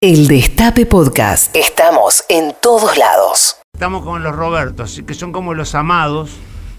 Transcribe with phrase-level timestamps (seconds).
[0.00, 1.56] El Destape Podcast.
[1.56, 3.56] Estamos en todos lados.
[3.74, 6.30] Estamos con los Robertos, que son como los amados.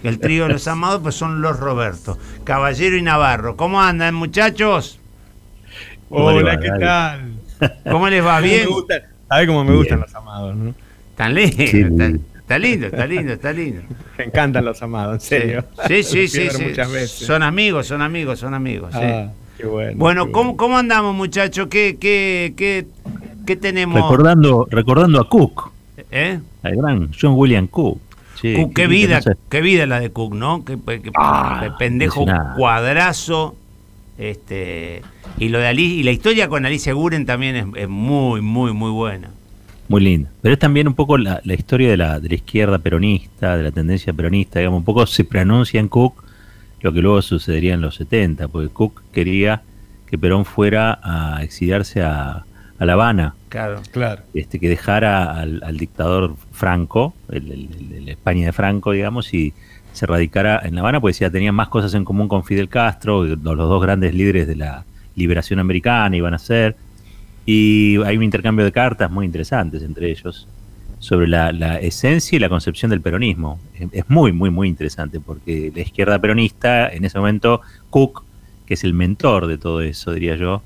[0.04, 2.18] El trío de los amados, pues son los Robertos.
[2.46, 3.58] Caballero y Navarro.
[3.58, 5.02] ¿Cómo andan, muchachos?
[6.10, 7.34] Hola, ¿qué tal?
[7.92, 8.40] ¿Cómo les va?
[8.40, 8.70] ¿Bien?
[9.28, 10.74] ¿Sabes cómo me gustan los amados, no?
[11.18, 13.82] Tan lindo, está, lindo, está lindo, está lindo.
[14.18, 15.66] Me encantan los amados, en serio.
[15.90, 16.48] Sí, sí, sí.
[16.50, 17.26] sí.
[17.26, 18.96] Son amigos, son amigos, son amigos.
[18.96, 19.28] Ah,
[19.60, 19.98] qué bueno.
[19.98, 21.68] Bueno, ¿cómo, ¿cómo andamos, muchachos?
[21.68, 22.88] ¿Qué, qué, qué,
[23.46, 24.02] ¿Qué tenemos?
[24.02, 25.72] Recordando, recordando a Cook.
[26.12, 26.40] ¿Eh?
[26.64, 28.00] Al gran John William Cook.
[28.42, 30.64] qué, vida, qué vida la de Cook, ¿no?
[30.64, 30.78] Qué,
[31.16, 33.56] ah, pendejo cuadrazo.
[34.18, 35.02] Este,
[35.38, 38.92] y lo de Alice, y la historia con Alicia Guren también es, muy, muy, muy
[38.92, 39.30] buena.
[39.88, 40.30] Muy linda.
[40.42, 43.72] Pero es también un poco la, historia de la, de la izquierda peronista, de la
[43.72, 46.29] tendencia peronista, digamos, un poco se preanuncia en Cook
[46.82, 49.62] lo que luego sucedería en los 70, porque Cook quería
[50.08, 52.46] que Perón fuera a exiliarse a,
[52.80, 53.36] a La Habana.
[53.50, 54.24] Claro, claro.
[54.34, 59.54] Este, que dejara al, dictador Franco, el, España de Franco, digamos, y
[59.94, 63.26] se radicara en La Habana, porque decía, tenían más cosas en común con Fidel Castro,
[63.26, 66.76] los dos grandes líderes de la liberación americana iban a ser.
[67.46, 70.48] Y hay un intercambio de cartas muy interesantes entre ellos
[71.00, 73.60] sobre la, esencia y la concepción del peronismo.
[73.92, 78.24] Es muy, muy, muy interesante, porque la izquierda peronista, en ese momento, Cook,
[78.66, 80.62] que es el mentor de todo eso, diría yo,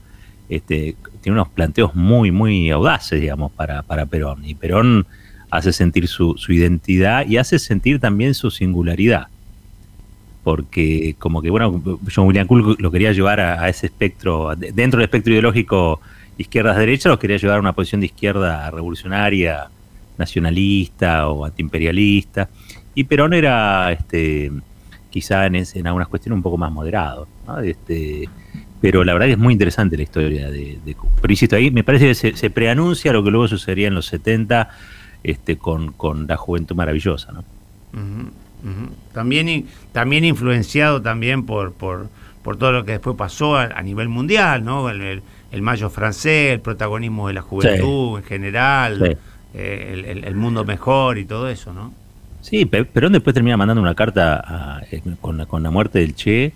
[0.49, 4.43] este, tiene unos planteos muy, muy audaces, digamos, para, para Perón.
[4.43, 5.05] Y Perón
[5.49, 9.27] hace sentir su, identidad y hace sentir también su singularidad.
[10.43, 11.81] Porque como que, bueno,
[12.13, 16.01] John William Cool lo quería llevar a, ese espectro, dentro del espectro ideológico
[16.37, 19.69] izquierdas-derechas, lo quería llevar a una posición de izquierda revolucionaria,
[20.17, 22.49] nacionalista o antiimperialista.
[22.95, 24.51] Y Perón era, este,
[25.09, 27.27] quizá en, en algunas cuestiones un poco más moderado.
[27.47, 27.59] ¿no?
[27.59, 28.27] Este,
[28.83, 31.85] pero la verdad que es muy interesante la historia de, de Pero insisto, ahí me
[31.85, 34.69] parece que se, preanuncia lo que luego sucedería en los 70
[35.23, 35.93] este, con,
[36.27, 37.45] la juventud maravillosa, ¿no?
[39.13, 42.09] También, también influenciado también por, por,
[42.43, 44.89] por todo lo que después pasó a, nivel mundial, ¿no?
[44.89, 45.21] El,
[45.61, 49.17] mayo francés, el protagonismo de la juventud en general, eh,
[49.53, 51.93] el, mundo mejor y todo eso, ¿no?
[52.41, 56.51] Sí, Perón después termina mandando una carta eh, con, la, con la muerte del Che,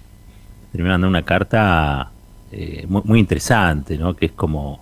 [0.72, 2.12] termina mandando una carta
[2.52, 4.16] eh, muy, interesante, ¿no?
[4.16, 4.82] que es como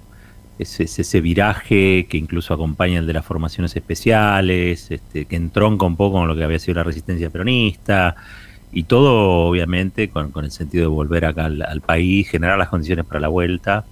[0.59, 6.17] ese, viraje que incluso acompaña el de las formaciones especiales, este, que entronca un poco
[6.17, 8.15] con lo que había sido la resistencia peronista,
[8.71, 13.19] y todo obviamente con, el sentido de volver acá al, país, generar las condiciones para
[13.19, 13.85] la vuelta.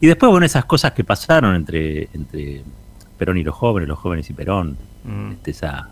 [0.00, 2.62] Y después, bueno, esas cosas que pasaron entre, entre
[3.20, 5.32] Perón y los jóvenes, los jóvenes y Perón, mm.
[5.32, 5.90] este, esa,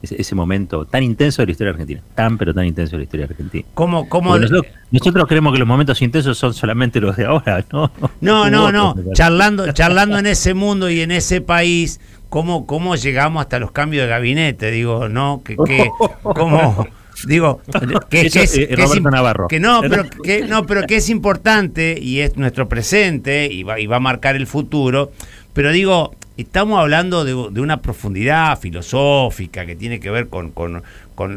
[0.00, 3.26] ese, momento tan intenso de la historia argentina, tan pero tan intenso de la historia
[3.26, 3.64] argentina.
[3.74, 7.92] ¿Cómo, cómo nosotros, creemos que los momentos intensos son solamente los de ahora, ¿no?
[8.22, 8.94] No, no, no.
[9.12, 12.00] Charlando, charlando en ese mundo y en ese país,
[12.30, 14.70] ¿cómo, cómo llegamos hasta los cambios de gabinete?
[14.70, 15.42] Digo, ¿no?
[15.44, 15.90] Que, que,
[16.22, 16.86] ¿Cómo?
[17.26, 17.60] Digo,
[18.08, 19.46] que, es, Navarro.
[19.46, 23.78] que no, pero que no, pero que es importante y es nuestro presente y va,
[23.78, 25.12] y va a marcar el futuro.
[25.52, 30.82] Pero digo, estamos hablando de, una profundidad filosófica que tiene que ver con,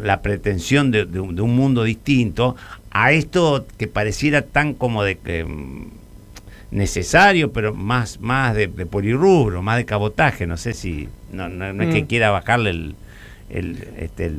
[0.03, 2.55] la pretensión de, un, mundo distinto
[2.91, 5.87] a esto que pareciera tan como de mm,
[6.71, 10.45] necesario, pero más, más de, polirrubro, más de cabotaje.
[10.47, 12.07] No sé si, no, no, es que mm.
[12.07, 12.95] quiera bajarle el,
[13.49, 14.33] el, este,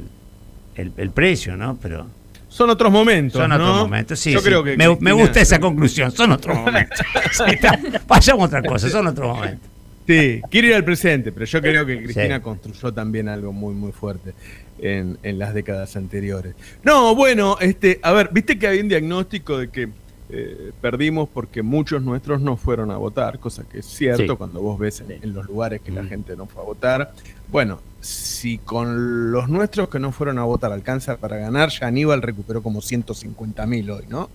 [0.77, 1.78] el, precio, ¿no?
[1.81, 2.06] Pero...
[2.49, 3.41] Son otros momentos.
[3.41, 4.34] Son otros momentos, sí.
[4.77, 6.11] me, gusta esa conclusión.
[6.11, 7.00] Son otros momentos.
[8.06, 9.75] Vayamos a otra cosa, son otros momentos.
[10.06, 13.93] Sí, quiero ir al presente, pero yo creo que Cristina construyó también algo muy, muy
[13.93, 14.34] fuerte
[14.78, 16.55] en, las décadas anteriores.
[16.84, 19.89] No, bueno, este, a ver, viste que había un diagnóstico de que
[20.28, 24.78] eh, perdimos porque muchos nuestros no fueron a votar, cosa que es cierto cuando vos
[24.78, 27.12] ves en, los lugares que la gente no fue a votar.
[27.49, 32.23] Bueno, si con los nuestros que no fueron a votar alcanza para ganar, ya Aníbal
[32.23, 34.31] recuperó como 150 mil hoy, ¿no?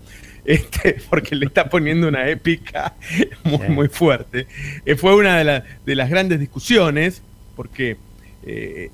[0.45, 2.95] Este, porque le está poniendo una épica
[3.43, 4.47] muy, muy fuerte.
[4.85, 7.21] Eh, fue una de, de, las grandes discusiones,
[7.55, 7.97] porque
[8.43, 8.89] eh,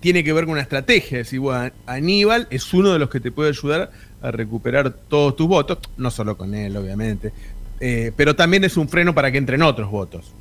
[0.00, 1.20] tiene que ver con una estrategia.
[1.20, 3.90] Es decir, bueno, Aníbal es uno de los que te puede ayudar
[4.22, 7.32] a recuperar todos tus votos, no solo con él, obviamente,
[7.80, 10.32] eh, pero también es un freno para que entren otros votos,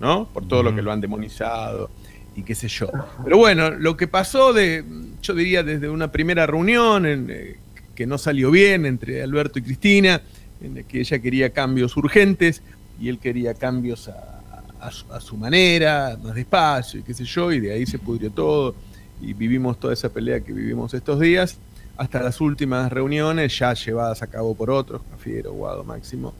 [0.00, 0.28] ¿no?
[0.32, 1.90] Por todo lo que lo han demonizado
[2.36, 2.90] y qué sé yo.
[3.24, 4.84] Pero bueno, lo que pasó de,
[5.22, 7.56] yo diría, desde una primera reunión en,
[7.94, 10.22] que no salió bien entre Alberto y Cristina,
[10.60, 12.62] en que ella quería cambios urgentes
[13.00, 17.72] y él quería cambios a, su, manera, más despacio y qué sé yo, y de
[17.72, 18.74] ahí se pudrió todo
[19.20, 21.58] y vivimos toda esa pelea que vivimos estos días,
[21.96, 26.34] hasta las últimas reuniones ya llevadas a cabo por otros, Cafiero, Guado, Máximo,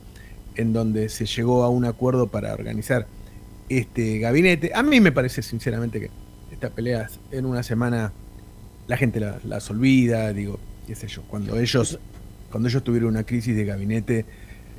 [0.55, 3.07] en donde se llegó a un acuerdo para organizar
[3.69, 4.71] este gabinete.
[4.75, 6.09] A mí me parece sinceramente que
[6.51, 8.11] estas peleas en una semana
[8.87, 11.99] la gente las olvida, digo, qué sé yo, cuando ellos,
[12.51, 14.25] cuando ellos tuvieron una crisis de gabinete,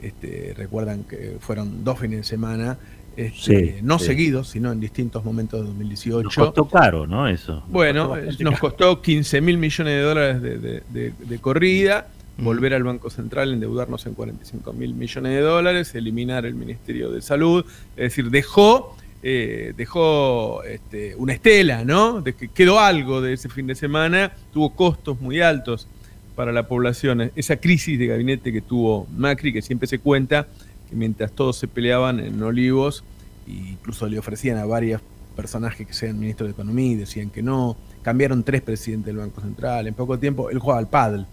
[0.02, 2.78] este, recuerdan que fueron dos fines de semana,
[3.16, 6.24] este, no seguidos, sino en distintos momentos de 2018.
[6.24, 7.28] Nos costó caro, ¿no?
[7.28, 7.62] Eso.
[7.68, 12.08] bueno, nos costó 15 mil millones de dólares de, corrida,
[12.38, 17.22] volver al Banco Central, endeudarnos en 45 mil millones de dólares, eliminar el Ministerio de
[17.22, 17.64] Salud,
[17.96, 22.20] es decir, dejó, eh, dejó este, una estela, ¿no?
[22.20, 25.86] De que quedó algo de ese fin de semana, tuvo costos muy altos
[26.34, 27.30] para la población.
[27.36, 30.46] Esa crisis de gabinete que tuvo Macri, que siempre se cuenta,
[30.88, 33.04] que mientras todos se peleaban en Olivos,
[33.46, 35.00] e incluso le ofrecían a varios
[35.36, 39.40] personajes que sean ministros de Economía y decían que no, cambiaron tres presidentes del Banco
[39.40, 41.26] Central, en poco tiempo él jugaba al paddle,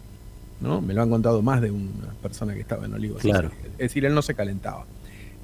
[0.59, 0.81] ¿no?
[0.81, 3.21] Me lo han contado más de una persona que estaba en Olivos.
[3.21, 3.51] Claro.
[3.73, 4.85] Es decir, él no se calentaba.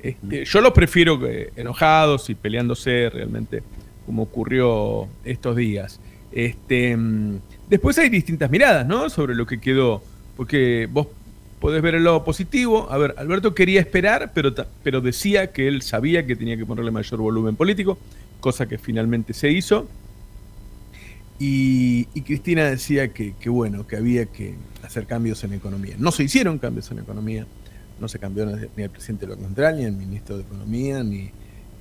[0.02, 1.20] Este, yo los prefiero
[1.56, 3.64] enojados y peleándose realmente,
[4.06, 6.00] como ocurrió estos días.
[6.32, 7.40] Este, mm,
[7.70, 9.10] después hay distintas miradas, ¿no?
[9.10, 10.04] Sobre lo que quedó.
[10.36, 11.08] Porque vos
[11.60, 12.88] podés ver el lado positivo.
[12.92, 14.54] A ver, Alberto quería esperar, pero,
[14.84, 17.98] pero decía que él sabía que tenía que ponerle mayor volumen político,
[18.40, 19.88] cosa que finalmente se hizo.
[21.40, 25.96] Y, Cristina decía que, bueno, que había que hacer cambios en economía.
[25.98, 27.46] No se hicieron cambios en economía,
[28.00, 28.46] no se cambió
[28.76, 31.30] ni al presidente de Banco Central, ni al ministro de Economía, ni,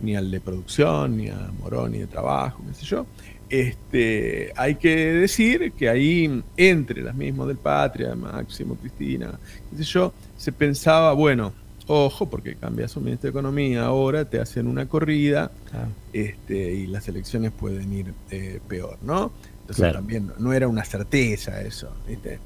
[0.00, 3.06] ni al de producción, ni a Morón, ni de trabajo, qué sé yo.
[3.48, 9.38] Este, hay que decir que ahí, entre las mismas del Patria, Máximo, Cristina,
[9.70, 11.52] qué sé yo, se pensaba, bueno,
[11.87, 15.52] ojo, porque cambias su ministro de Economía, ahora te hacen una corrida
[16.12, 19.32] este, y las elecciones pueden ir eh, peor, ¿no?
[19.60, 22.38] Entonces también no era una certeza eso, ¿viste?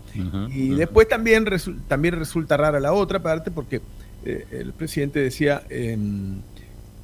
[0.55, 1.47] y después también,
[1.87, 3.83] también resulta rara la otra parte porque
[4.25, 6.41] eh, el presidente decía, em,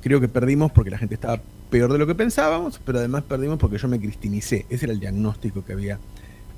[0.00, 1.40] creo que perdimos porque la gente estaba
[1.76, 4.64] peor de lo que pensábamos, pero además perdimos porque yo me cristinicé.
[4.70, 5.98] Ese era el diagnóstico que había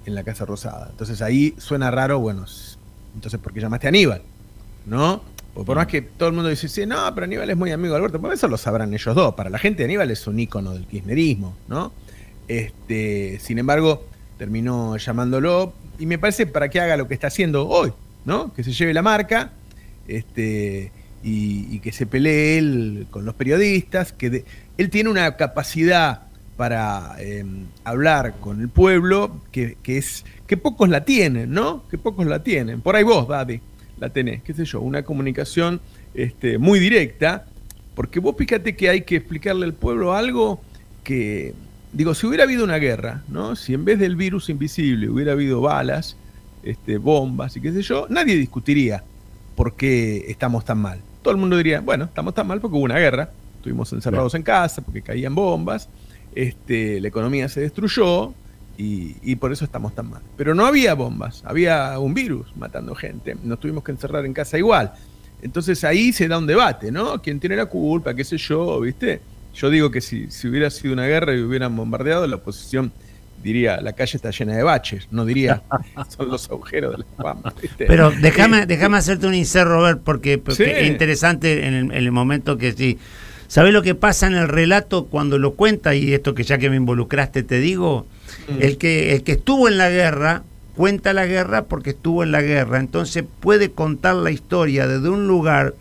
[0.07, 0.87] en la Casa Rosada.
[0.93, 2.45] Entonces ahí suena raro, bueno,
[3.17, 4.23] entonces ¿por qué llamaste a Aníbal?
[4.87, 5.21] ¿No?
[5.55, 7.99] por más que todo el mundo dice, sí, no, pero Aníbal es muy amigo de
[7.99, 9.35] Alberto, por eso lo sabrán ellos dos.
[9.35, 11.91] Para la gente Aníbal es un ícono del kirchnerismo, ¿no?
[12.47, 14.07] Este, sin embargo,
[14.37, 17.93] terminó llamándolo y me parece para que haga lo que está haciendo hoy,
[18.25, 18.55] ¿no?
[18.55, 19.51] Que se lleve la marca,
[20.07, 20.93] este,
[21.23, 24.45] y, que se pelee él con los periodistas, que
[24.79, 26.23] él tiene una capacidad
[26.57, 31.87] para em, hablar con el pueblo que, es que pocos la tienen, ¿no?
[31.89, 32.81] Que pocos la tienen.
[32.81, 33.61] Por ahí vos, Daddy,
[33.99, 35.81] la tenés, qué sé yo, una comunicación
[36.15, 37.45] este, muy directa,
[37.95, 40.61] porque vos fíjate que hay que explicarle al pueblo algo
[41.05, 41.55] que,
[41.93, 43.55] digo, si hubiera habido una guerra, ¿no?
[43.55, 46.17] Si en vez del virus invisible hubiera habido balas,
[46.63, 49.05] este, bombas y qué sé yo, nadie discutiría
[49.55, 52.85] por qué estamos tan mal todo el mundo diría, bueno, estamos tan mal porque hubo
[52.85, 55.89] una guerra, estuvimos encerrados en casa, porque caían bombas,
[56.35, 58.33] este, la economía se destruyó
[58.77, 60.23] y, por eso estamos tan mal.
[60.37, 64.57] Pero no había bombas, había un virus matando gente, nos tuvimos que encerrar en casa
[64.57, 64.93] igual.
[65.43, 67.21] Entonces ahí se da un debate, ¿no?
[67.21, 68.15] ¿Quién tiene la culpa?
[68.15, 68.81] ¿Qué sé yo?
[68.81, 69.21] ¿Viste?
[69.55, 72.93] Yo digo que si, si hubiera sido una guerra y hubieran bombardeado, la oposición
[73.43, 75.63] diría, la calle está llena de baches, no diría,
[76.17, 77.37] son los agujeros de la
[77.79, 82.99] Pero déjame, déjame hacerte un inserto, Robert, porque, es interesante en el, momento que sí.
[83.49, 85.95] ¿Sabes lo que pasa en el relato cuando lo cuenta?
[85.95, 88.07] Y esto que ya que me involucraste te digo,
[88.49, 88.63] mm.
[88.63, 90.43] el, que, el que estuvo en la guerra
[90.77, 95.27] cuenta la guerra porque estuvo en la guerra, entonces puede contar la historia desde un
[95.27, 95.75] lugar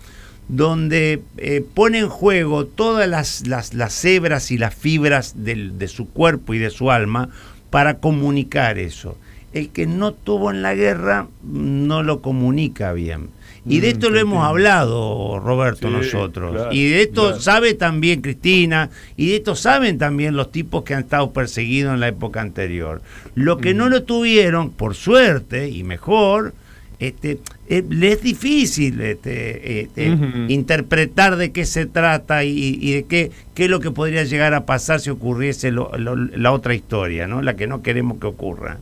[0.47, 6.09] donde eh, pone en juego todas las, las, las hebras y las fibras de su
[6.09, 7.29] cuerpo y de su alma
[7.69, 9.17] para comunicar eso.
[9.53, 13.29] El que no tuvo en la guerra no lo comunica bien.
[13.67, 16.67] Y de mm, esto lo hemos hablado, Roberto, nosotros.
[16.71, 21.01] y de esto sabe también Cristina, y de esto saben también los tipos que han
[21.01, 23.01] estado perseguidos en la época anterior.
[23.35, 26.53] Lo que no lo tuvieron, por suerte, y mejor,
[26.99, 33.31] este, eh, le es difícil este, este interpretar de qué se trata y, de qué,
[33.53, 37.41] qué, es lo que podría llegar a pasar si ocurriese la otra historia, ¿no?
[37.41, 38.79] la que no queremos que ocurra.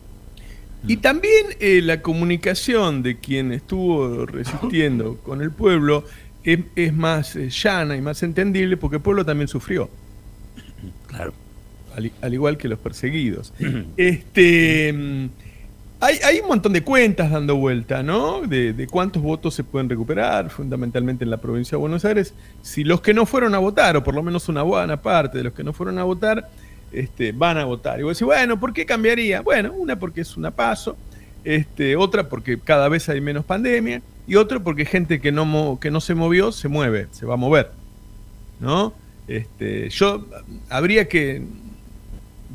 [0.87, 6.03] Y también eh, la comunicación de quien estuvo resistiendo con el pueblo
[6.43, 9.89] es, más eh, llana y más entendible porque el pueblo también sufrió.
[11.07, 11.33] Claro.
[11.95, 13.53] Al, al igual que los perseguidos.
[13.97, 14.93] este.
[14.93, 15.29] Mm,
[16.05, 18.41] hay, un montón de cuentas dando vuelta, ¿no?
[18.41, 22.33] De, cuántos votos se pueden recuperar, fundamentalmente en la provincia de Buenos Aires.
[22.61, 25.45] Si los que no fueron a votar, o por lo menos una buena parte de
[25.45, 26.49] los que no fueron a votar,
[26.95, 27.99] este, van a votar.
[27.99, 29.41] Y vos decís, bueno, ¿por qué cambiaría?
[29.41, 30.95] Bueno, una porque es una paso,
[31.43, 35.91] este, otra porque cada vez hay menos pandemia, y otro porque gente que no, que
[35.91, 37.71] no se movió se mueve, se va a mover.
[38.59, 38.93] ¿No?
[39.27, 40.25] Este, yo
[40.69, 41.41] habría que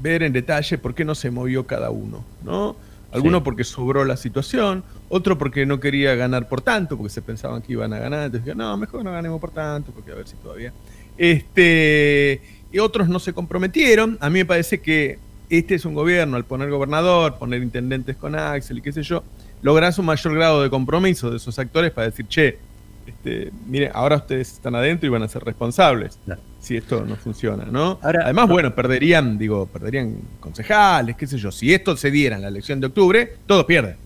[0.01, 2.77] ver en detalle por qué no se movió cada uno, ¿no?
[3.13, 7.61] Alguno porque sobró la situación, otro porque no quería ganar por tanto, porque se pensaban
[7.61, 10.37] que iban a ganar, entonces no, mejor no ganemos por tanto, porque a ver si
[10.37, 10.73] todavía.
[11.19, 12.41] Este,
[12.73, 14.19] y otros no se comprometieron.
[14.21, 18.37] A mí me parece que este es un gobierno, al poner gobernador, poner intendentes con
[18.37, 19.25] Axel y qué sé yo,
[19.63, 22.59] logras un mayor grado de compromiso de esos actores para decir, che,
[23.07, 26.19] este, mire, ahora ustedes están adentro y van a ser responsables
[26.61, 27.99] si esto no funciona, ¿no?
[28.03, 31.51] Además, bueno, perderían, digo, perderían concejales, qué sé yo.
[31.51, 33.97] Si esto se diera en la elección de octubre, todos pierden.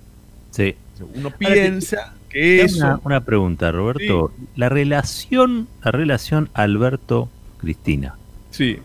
[0.50, 0.74] Sí.
[1.14, 3.00] Uno piensa que eso.
[3.04, 4.32] Una, pregunta, Roberto.
[4.54, 8.14] La relación, la relación Alberto-Cristina.
[8.54, 8.78] Sí.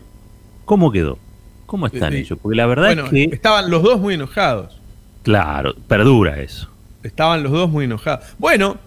[0.65, 1.19] ¿Cómo quedó?
[1.67, 2.39] ¿Cómo están ellos?
[2.41, 3.23] Porque la verdad es que.
[3.25, 4.75] Estaban los dos muy enojados.
[5.21, 6.67] Claro, perdura eso.
[7.03, 8.25] Estaban los dos muy enojados.
[8.39, 8.79] Bueno,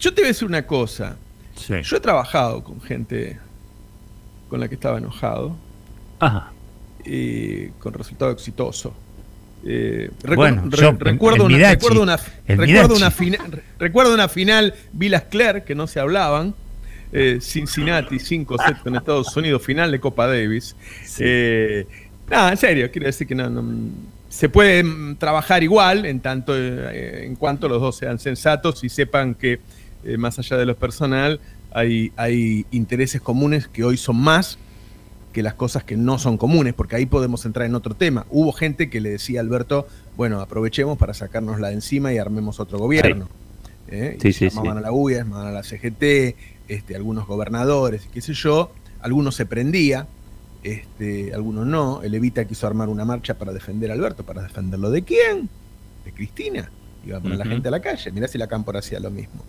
[0.00, 1.16] yo te voy a decir una cosa.
[1.68, 3.38] Yo he trabajado con gente
[4.48, 5.54] con la que estaba enojado.
[6.18, 6.50] Ajá.
[7.04, 8.94] Y con resultado exitoso.
[9.66, 13.12] Eh, bueno, recuerdo, una, recuerdo, una, recuerdo, una
[13.78, 16.54] recuerdo una final Villas Claire que no se hablaban.
[17.12, 20.76] Eh, Cincinnati 5 set en Estados Unidos, final de Copa Davis.
[21.18, 21.86] Eh,
[22.28, 23.62] nada, en serio, quiero decir que no,
[24.28, 29.34] se puede mm, trabajar igual en tanto en cuanto los dos sean sensatos y sepan
[29.34, 29.60] que
[30.04, 31.40] eh, más allá de lo personal,
[31.72, 34.58] hay, hay intereses comunes que hoy son más
[35.32, 38.24] que las cosas que no son comunes, porque ahí podemos entrar en otro tema.
[38.30, 39.86] Hubo gente que le decía a Alberto,
[40.16, 43.28] bueno, aprovechemos para sacárnosla de encima y armemos otro gobierno.
[43.88, 44.16] ¿Eh?
[44.22, 46.36] Sí, sí, llamaban a la UIA, llamaban a la CGT,
[46.68, 50.06] este, algunos gobernadores, qué sé yo, algunos se prendía,
[50.62, 52.02] este, algunos no.
[52.02, 55.48] El Evita quiso armar una marcha para defender a Alberto, para defenderlo de quién?
[56.04, 56.70] De Cristina.
[57.04, 58.10] Iba a poner la gente a la calle.
[58.10, 59.44] Mirá si la Cámpora hacía lo mismo.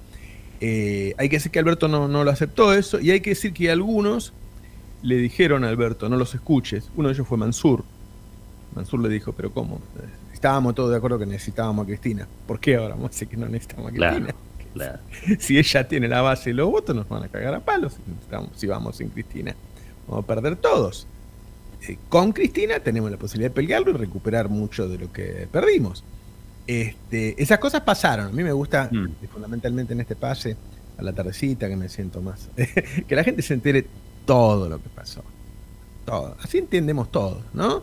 [0.61, 3.69] Eh, hay que decir que Alberto no, lo aceptó eso y hay que decir que
[3.69, 4.33] algunos
[5.03, 6.91] le dijeron a Alberto, no los escuches.
[6.95, 7.83] Uno de ellos fue Mansur.
[8.75, 9.81] Mansur le dijo, pero ¿cómo?
[10.33, 12.27] Estábamos todos de acuerdo que necesitábamos a Cristina.
[12.45, 14.35] ¿Por qué ahora vamos a decir que no necesitamos a Cristina?
[15.39, 17.97] Si ella tiene la base y los votos, nos van a cagar a palos
[18.55, 19.55] si, vamos sin Cristina.
[20.07, 21.07] Vamos a perder todos.
[21.87, 26.03] Eh, con Cristina tenemos la posibilidad de pelearlo y recuperar mucho de lo que perdimos.
[26.65, 28.27] Este, esas cosas pasaron.
[28.27, 29.27] A mí me gusta, mm.
[29.31, 30.57] fundamentalmente en este pase,
[30.97, 32.49] a la tardecita, que me siento más.
[33.07, 33.85] que la gente se entere
[34.25, 35.23] todo lo que pasó.
[36.05, 36.35] Todo.
[36.41, 37.81] Así entendemos todo, ¿no?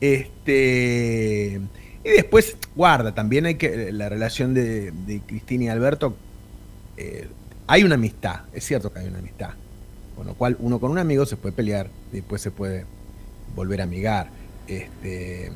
[0.00, 1.60] Este.
[2.04, 3.92] Y después, guarda, también hay que.
[3.92, 6.16] La relación de, Cristina y Alberto.
[6.98, 7.28] Eh,
[7.66, 9.50] hay una amistad, es cierto que hay una amistad.
[10.16, 12.84] Con lo cual, uno con un amigo se puede pelear, después se puede
[13.54, 14.28] volver a amigar.
[14.66, 15.50] Este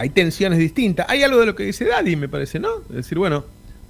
[0.00, 1.04] hay tensiones distintas.
[1.10, 2.78] Hay algo de lo que dice Daddy, me parece, ¿no?
[2.88, 3.44] Es decir, bueno,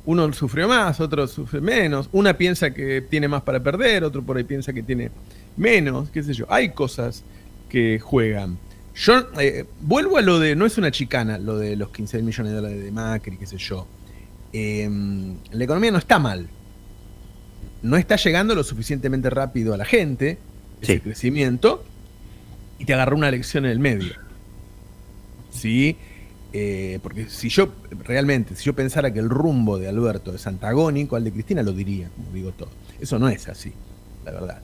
[0.06, 2.08] uno sufrió más, otro sufre menos.
[2.10, 5.12] Una piensa que tiene más para perder, otro por ahí piensa que tiene
[5.56, 6.46] menos, qué sé yo.
[6.48, 7.22] Hay cosas
[7.68, 8.58] que juegan.
[8.96, 12.52] Yo eh, vuelvo a lo de, no es una chicana, lo de los 15 millones
[12.54, 13.86] de dólares de Macri, qué sé yo.
[14.52, 16.48] Em, la economía no está mal.
[17.82, 20.38] No está llegando lo suficientemente rápido a la gente,
[20.80, 21.84] ese crecimiento,
[22.78, 24.14] y te agarró una lección en el medio.
[25.50, 25.96] ¿sí?
[26.52, 27.72] Eh, porque si yo
[28.04, 31.72] realmente, si yo pensara que el rumbo de Alberto es antagónico al de Cristina, lo
[31.72, 32.70] diría, como digo todo.
[33.00, 33.72] Eso no es así,
[34.24, 34.62] la verdad.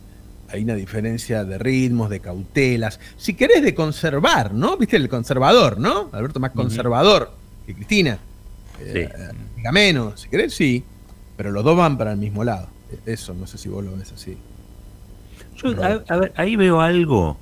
[0.49, 3.01] Hay una diferencia de ritmos, de cautelas.
[3.17, 4.77] Si querés de conservar, ¿no?
[4.77, 6.09] Viste el conservador, ¿no?
[6.13, 7.33] Alberto más conservador
[7.67, 8.19] que Cristina.
[8.81, 9.09] Eh,
[9.57, 10.85] diga menos, si querés, sí.
[11.37, 12.69] Pero los dos van para el mismo lado.
[13.05, 14.37] Eso, no sé si vos lo ves así.
[15.57, 17.39] Yo, a ver, ahí veo algo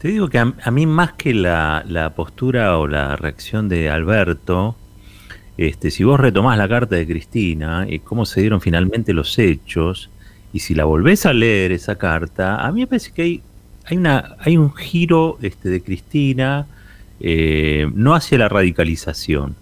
[0.00, 4.74] te digo que a, mí más que la, postura o la reacción de Alberto,
[5.58, 10.08] este, si vos retomás la carta de Cristina y cómo se dieron finalmente los hechos,
[10.54, 13.42] y si la volvés a leer esa carta, a mí me parece que hay,
[13.84, 16.66] hay, una, hay un giro este, de Cristina
[17.20, 19.54] eh, no hacia la radicalización,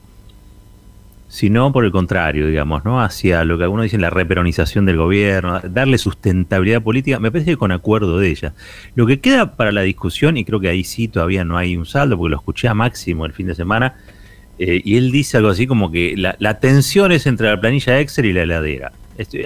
[1.28, 3.02] sino por el contrario, digamos, ¿no?
[3.02, 7.56] Hacia lo que algunos dicen la reperonización del gobierno, darle sustentabilidad política, me parece que
[7.58, 8.54] con acuerdo de ella.
[8.94, 11.85] Lo que queda para la discusión, y creo que ahí sí todavía no hay un
[11.85, 13.97] saldo, porque lo escuché a Máximo el fin de semana,
[14.58, 18.25] eh, y él dice algo así como que la, tensión es entre la planilla Excel
[18.25, 18.92] y la heladera.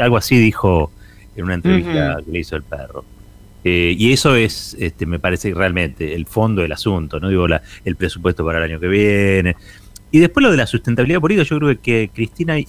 [0.01, 0.93] algo así dijo
[1.37, 3.05] en una entrevista que le hizo el perro.
[3.65, 7.29] Eh, y eso es, este, me parece realmente el fondo del asunto, ¿no?
[7.29, 7.47] Digo,
[7.85, 9.57] el presupuesto para el año que viene,
[10.13, 12.69] y después lo de la sustentabilidad política, yo creo que Cristina y,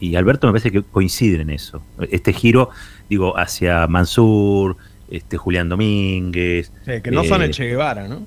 [0.00, 1.82] y, Alberto me parece que coinciden en eso.
[2.10, 2.68] Este giro,
[3.08, 4.76] digo, hacia Mansur,
[5.10, 6.70] este Julián Domínguez.
[7.02, 8.26] que no son el eh, Che Guevara, ¿no?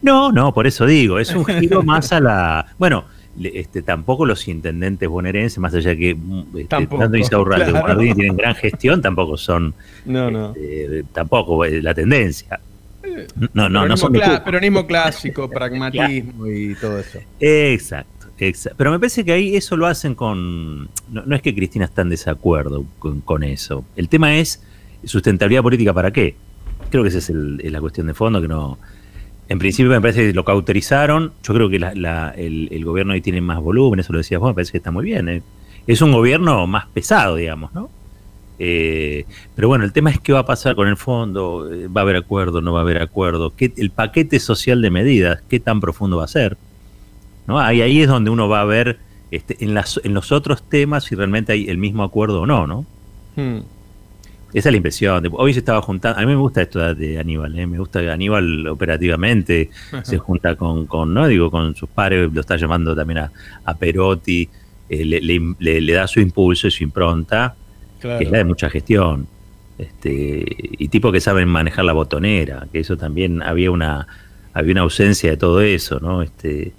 [0.00, 2.66] No, no, por eso digo, es un giro más a la.
[2.78, 3.04] Bueno,
[3.42, 8.00] este, tampoco los intendentes bonaerenses, más allá que mm, este, tanto Insaurralde como claro.
[8.00, 9.74] Tienen gran gestión, tampoco son,
[10.04, 10.54] No, no.
[10.54, 12.60] este, tampoco eh, la tendencia.
[13.54, 14.12] No, no, no son
[14.44, 17.18] peronismo clásico, pragmatismo y todo eso.
[17.40, 18.76] Exacto, exacto.
[18.76, 20.84] Pero me parece que ahí eso lo hacen con...
[21.10, 23.84] No, no es que Cristina está en desacuerdo con, con eso.
[23.96, 24.62] El tema es
[25.04, 26.34] sustentabilidad política para qué.
[26.90, 28.78] Creo que esa es, el- es la cuestión de fondo, que no...
[29.48, 31.32] En principio me parece que lo cauterizaron.
[31.42, 34.40] Yo creo que la- la- el, el gobierno ahí tiene más volumen, eso lo decías
[34.40, 35.28] vos, me parece que está muy bien.
[35.28, 35.42] ¿eh?
[35.86, 37.90] Es un gobierno más pesado, digamos, ¿no?
[38.62, 39.24] Eh,
[39.56, 42.04] pero bueno, el tema es qué va a pasar con el fondo, Eh, va a
[42.04, 45.80] haber acuerdo, no va a haber acuerdo, ¿Qué- el paquete social de medidas, qué tan
[45.80, 46.58] profundo va a ser.
[47.46, 47.58] ¿no?
[47.58, 48.98] Ahí, ahí es donde uno va a ver
[49.30, 52.66] este, en, las, en los otros temas si realmente hay el mismo acuerdo o no,
[52.66, 52.84] ¿no?
[53.34, 53.60] Hmm.
[54.52, 55.26] Esa es la impresión.
[55.32, 57.66] Hoy se estaba juntando, a mí me gusta esto de- Aníbal, ¿eh?
[57.66, 59.70] me gusta que Aníbal operativamente
[60.02, 63.32] se junta con, con, no digo, con sus pares, lo está llamando también a,
[63.64, 64.48] a Perotti,
[64.88, 67.54] eh, le, le- le- le da su impulso y su impronta,
[68.00, 69.26] que es la de mucha gestión.
[69.78, 70.44] Este,
[70.78, 74.06] y tipo que saben manejar la botonera, que eso también había una,
[74.52, 76.22] había una ausencia de todo eso, ¿no?
[76.22, 76.72] Este,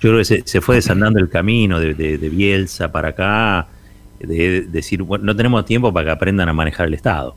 [0.00, 3.66] yo creo que se, se fue desandando el camino de, de- de Bielsa para acá,
[4.20, 7.34] de, decir, bueno, no tenemos tiempo para que aprendan a manejar el Estado.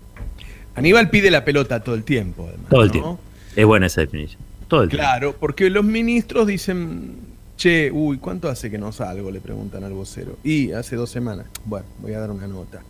[0.76, 2.70] Aníbal pide la pelota todo el tiempo, además.
[2.70, 2.92] Todo el ¿no?
[2.92, 3.20] tiempo.
[3.56, 4.40] Es buena esa definición.
[4.68, 7.16] Todo el Claro, porque los ministros dicen,
[7.58, 9.32] che, uy, ¿cuánto hace que no salgo?
[9.32, 10.38] Le preguntan al vocero.
[10.44, 11.48] Y hace dos semanas.
[11.66, 12.82] Bueno, voy a dar una nota.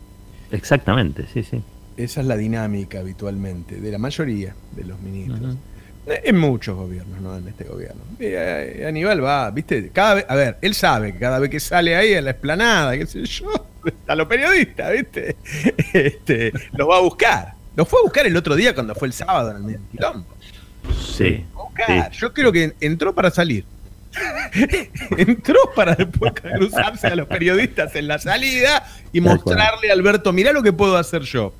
[0.50, 1.62] Exactamente, sí, sí.
[1.96, 5.56] Esa es la dinámica habitualmente de la mayoría de los ministros.
[6.06, 8.00] En muchos gobiernos, no en este gobierno.
[8.18, 11.94] Eh, Aníbal va, viste, cada vez, a ver, él sabe que cada vez que sale
[11.94, 13.48] ahí a la explanada, qué sé yo,
[14.06, 15.36] a los periodistas, viste,
[15.92, 17.54] este, los va a buscar.
[17.76, 20.26] Los fue a buscar el otro día cuando fue el sábado en el medio quilombo.
[20.98, 21.44] Sí.
[22.12, 23.64] Yo creo que entró para salir.
[25.16, 30.52] entró para después cruzarse a los periodistas en la salida y mostrarle a Alberto, mirá
[30.52, 31.52] lo que puedo hacer yo.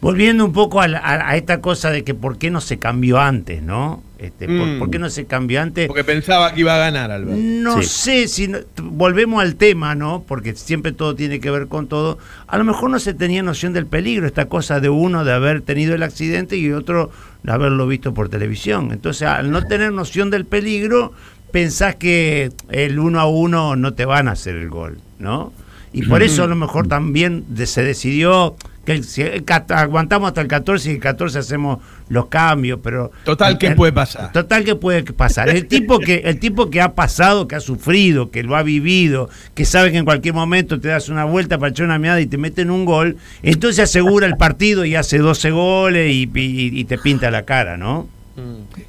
[0.00, 2.76] Volviendo un poco a, la- a- a esta cosa de que por qué no se
[2.80, 4.02] cambió antes, ¿no?
[4.18, 4.78] Este, por, Mm.
[4.80, 5.86] por qué no se cambió antes?
[5.86, 7.36] Porque pensaba que iba a ganar Alberto.
[7.40, 7.88] No Sí.
[7.88, 10.24] sé si no- volvemos al tema, ¿no?
[10.26, 12.18] Porque siempre todo tiene que ver con todo.
[12.48, 15.60] A lo mejor no se tenía noción del peligro, esta cosa de uno de haber
[15.60, 17.12] tenido el accidente y otro
[17.44, 18.90] de haberlo visto por televisión.
[18.90, 21.12] Entonces, al no tener noción del peligro,
[21.52, 25.52] pensás que el uno a uno no te van a hacer el gol, ¿no?
[25.92, 29.22] Y por eso a lo mejor también de- se decidió que el- si
[29.68, 33.92] aguantamos hasta el 14 y el 14 hacemos los cambios, pero Total, ¿qué el- puede
[33.92, 34.32] pasar?
[34.32, 35.50] Total que puede pasar.
[35.50, 39.28] El tipo que, el tipo que ha pasado, que ha sufrido, que lo ha vivido,
[39.54, 42.26] que sabe que en cualquier momento te das una vuelta para echar una mirada y
[42.26, 46.84] te meten un gol, entonces asegura el partido y hace 12 goles y, y- y
[46.86, 48.08] te pinta la cara, ¿no?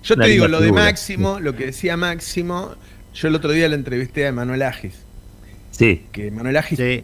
[0.03, 0.71] Yo te digo, lo de.
[0.71, 2.75] Máximo, lo que decía Máximo,
[3.13, 4.93] yo el otro día le entrevisté a Manuel Agis,
[5.71, 7.03] Sí, que Manuel Agis Sí,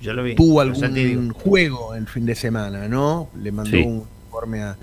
[0.00, 0.34] yo lo vi.
[0.34, 3.30] tuvo algún juego el fin de semana, ¿no?
[3.40, 3.82] Le mandó Sí.
[3.82, 4.76] un informe a,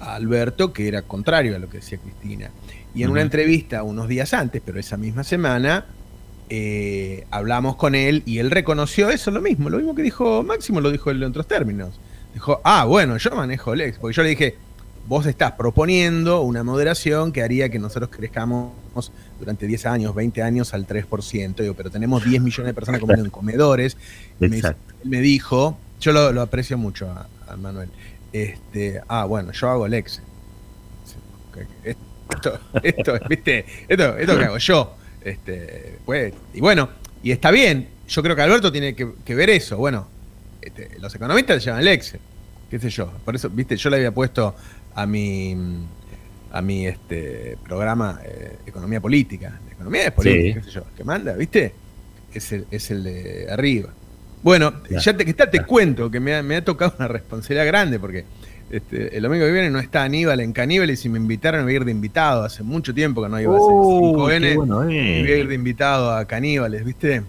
[0.00, 2.50] a Alberto que era contrario a lo que decía Cristina.
[2.94, 5.86] Y en una entrevista unos días antes, pero esa misma semana,
[6.50, 10.80] eh, hablamos con él y él reconoció eso, lo mismo, lo mismo que dijo Máximo,
[10.80, 11.98] lo dijo él en otros términos.
[12.34, 14.56] Dijo, ah, bueno, yo manejo el ex, porque yo le dije,
[15.06, 18.72] vos estás proponiendo una moderación que haría que nosotros crezcamos
[19.38, 23.24] durante 10 años, 20 años al 3%, Digo, pero tenemos 10 millones de personas comiendo
[23.24, 23.96] en comedores.
[24.38, 27.88] Me él me dijo, yo lo, lo aprecio mucho a, a Manuel,
[28.32, 30.22] este, ah, bueno, yo hago el ex.
[31.84, 33.66] Esto, esto, ¿viste?
[33.88, 34.96] Esto, esto que hago yo.
[35.22, 36.88] Este, pues, y bueno,
[37.22, 37.88] y está bien.
[38.08, 39.76] Yo creo que Alberto tiene que, que ver eso.
[39.76, 40.06] Bueno,
[40.60, 42.20] este, los economistas le llaman el Excel.
[42.70, 43.12] ¿Qué sé yo?
[43.24, 44.54] Por eso, viste, yo le había puesto
[44.94, 45.56] a mi
[46.54, 49.58] a mi este programa eh, Economía Política.
[49.70, 50.66] Economía es política, Sí.
[50.66, 50.84] qué sé yo.
[50.96, 51.72] Que manda, ¿viste?
[52.34, 53.88] Es el, es el de arriba.
[54.42, 57.66] Bueno, ya te, que está, te cuento que me ha, me ha tocado una responsabilidad
[57.66, 58.24] grande porque
[58.70, 61.84] este, el domingo que viene no está Aníbal en Caníbales y me invitaron a ir
[61.84, 62.44] de invitado.
[62.44, 64.40] Hace mucho tiempo que no iba a Uh, 5N.
[64.40, 65.22] qué bueno, y eh.
[65.22, 67.22] voy a ir de invitado a Caníbales, ¿viste?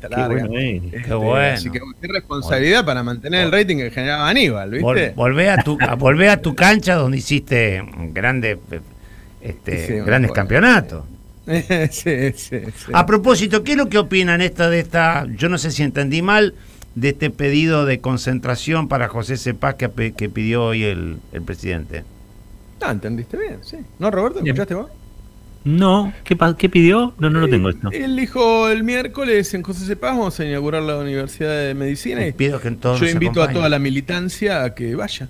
[0.00, 0.80] Qué bueno, eh.
[0.84, 1.54] Este, Qué bueno.
[1.54, 4.84] Así que qué responsabilidad para mantener el rating que generaba Aníbal, ¿viste?
[4.84, 8.58] Vol- volvé, a tu, a- volvé a tu cancha donde hiciste grandes,
[9.40, 11.04] este, Sí, me grandes campeonatos.
[11.46, 12.56] sí, sí, sí.
[12.92, 16.22] A propósito, ¿qué es lo que opinan esta de esta, yo no sé si entendí
[16.22, 16.54] mal,
[16.94, 22.04] de este pedido de concentración para José Cepaz que, que pidió hoy el, el presidente?
[22.80, 23.78] Ah, entendiste bien, sí.
[23.98, 24.40] ¿No, Roberto?
[24.42, 24.54] Bien.
[24.54, 24.90] ¿Escuchaste vos?
[25.64, 27.14] No, ¿qué, pidió?
[27.18, 27.90] No, no lo tengo esto.
[27.90, 32.32] Él dijo el miércoles en José Cepaz vamos a inaugurar la Universidad de Medicina y
[32.32, 35.28] Pido que todos yo invito a toda la militancia a que vaya.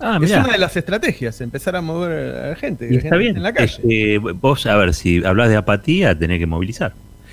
[0.00, 3.18] Ah, es una de las estrategias, empezar a mover a la gente, Y está gente
[3.18, 3.36] bien.
[3.38, 3.74] en la calle.
[3.82, 6.92] Este, vos, a ver, si hablas de apatía, tenés que movilizar.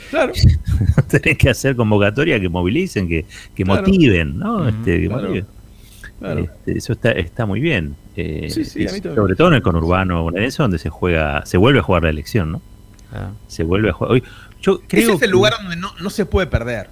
[0.10, 0.32] Claro.
[1.10, 4.70] tenés que hacer convocatoria que movilicen, que, que motiven, ¿no?
[4.70, 5.10] Este,
[6.21, 7.95] este, eso está, está muy bien.
[8.15, 12.10] Eh, sobre todo en el conurbano bonaerense, donde se juega, se vuelve a jugar la
[12.10, 12.62] elección, ¿no?
[13.12, 13.31] Ah.
[13.47, 14.21] Se vuelve a jugar.
[14.62, 16.89] yo creo Ese es el lugar donde no, se puede perder.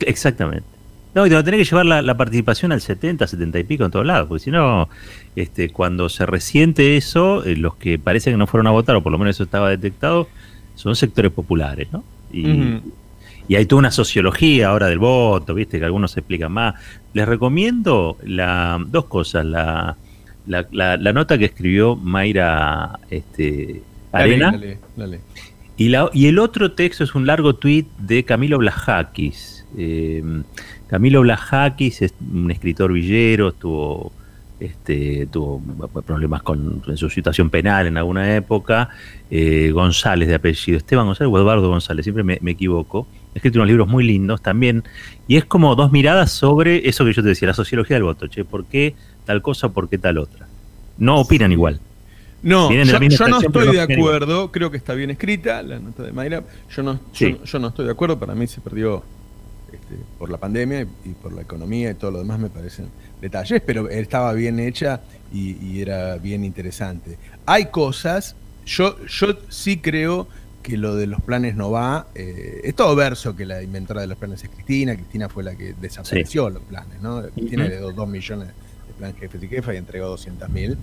[0.00, 0.66] Exactamente.
[1.14, 4.04] No, y te tenés que llevar la, participación al 70, 70 y pico en todos
[4.04, 4.88] lados, porque si no,
[5.36, 9.02] este, cuando se resiente eso, eh, los que parece que no fueron a votar, o
[9.02, 10.28] por lo menos eso estaba detectado,
[10.74, 12.02] son sectores populares, ¿no?
[12.32, 12.80] Y,
[13.48, 16.74] y hay toda una sociología ahora del voto, viste, que algunos se explican más.
[17.12, 19.44] Les recomiendo la, dos cosas.
[19.44, 19.96] La,
[20.46, 24.58] la, nota que escribió Mayra este, Arena.
[25.76, 29.66] Y, la, y el otro texto es un largo tuit de Camilo Blajakis.
[29.76, 30.22] Eh,
[30.86, 34.12] Camilo Blajakis es un escritor villero, estuvo
[34.60, 35.60] este, tuvo
[36.06, 38.90] problemas con en su situación penal en alguna época.
[39.30, 43.06] Eh, González de apellido, Esteban González o Eduardo González, siempre me, equivoco.
[43.34, 44.84] Ha escrito unos libros muy lindos también.
[45.26, 48.26] Y es como dos miradas sobre eso que yo te decía, la sociología del voto.
[48.26, 50.46] Che, ¿por qué tal cosa, por qué tal otra?
[50.98, 51.80] No opinan igual.
[52.44, 52.84] No, yo,
[53.26, 56.44] no estoy de acuerdo, creo que está bien escrita la nota de Mayra.
[56.76, 59.02] Yo no, yo, no estoy de acuerdo, para mí se perdió
[59.74, 62.88] este, por la pandemia y, por la economía y todo lo demás me parecen
[63.20, 65.00] detalles, pero estaba bien hecha
[65.32, 67.18] y, era bien interesante.
[67.46, 70.28] Hay cosas, yo, yo sí creo
[70.62, 72.06] que lo de los planes no va.
[72.14, 74.94] Eh, es todo verso que la inventora de los planes es Cristina.
[74.94, 77.22] Cristina fue la que desapareció los planes, ¿no?
[77.34, 80.78] Cristina le dio 2 millones de planes jefes y jefa y entregó 200 mil.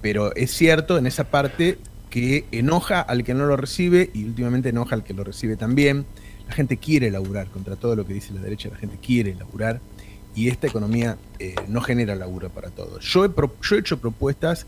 [0.00, 4.68] Pero es cierto en esa parte que enoja al que no lo recibe y últimamente
[4.68, 6.06] enoja al que lo recibe también.
[6.48, 9.80] La gente quiere laburar, contra todo lo que dice la derecha, la gente quiere laburar
[10.34, 13.04] y esta economía eh, no genera laburo para todos.
[13.04, 14.66] Yo he, yo he hecho propuestas,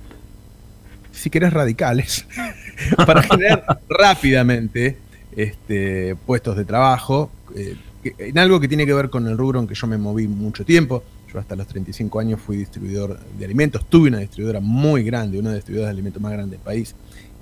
[1.12, 2.26] si querés, radicales,
[3.06, 4.98] para generar rápidamente
[5.37, 7.76] este, puestos de trabajo, eh,
[8.18, 10.64] en algo que tiene que ver con el rubro en que yo me moví mucho
[10.64, 11.02] tiempo.
[11.32, 15.54] Yo hasta los 35 años fui distribuidor de alimentos, tuve una distribuidora muy grande, una
[15.54, 16.94] distribuidoras de alimentos más grande del país,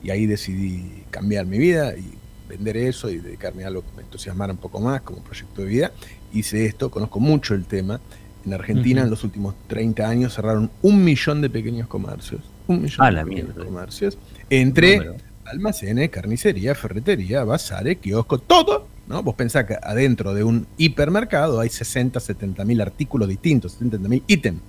[0.03, 4.02] y ahí decidí cambiar mi vida y vender eso y dedicarme a algo que me
[4.02, 5.92] entusiasmara un poco más como proyecto de vida.
[6.33, 8.00] Hice esto, conozco mucho el tema.
[8.44, 12.40] En Argentina en los últimos 30 años cerraron un millón de pequeños comercios.
[12.66, 14.18] Un millón de pequeños comercios.
[14.50, 18.88] Entre almacenes, carnicería, ferretería, bazares, kiosco, todo.
[19.07, 19.22] ¿no?
[19.22, 24.22] Vos pensás que adentro de un hipermercado hay 60, 70 mil artículos distintos, 70 mil
[24.26, 24.61] ítems